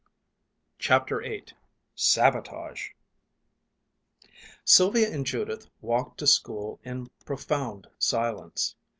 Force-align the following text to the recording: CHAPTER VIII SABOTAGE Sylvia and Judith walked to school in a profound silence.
CHAPTER 0.79 1.19
VIII 1.19 1.43
SABOTAGE 1.93 2.95
Sylvia 4.65 5.13
and 5.13 5.27
Judith 5.27 5.69
walked 5.79 6.17
to 6.21 6.25
school 6.25 6.79
in 6.83 7.05
a 7.05 7.23
profound 7.23 7.85
silence. 7.99 8.75